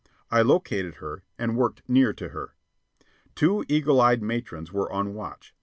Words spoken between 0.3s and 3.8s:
I located her and worked near to her. Two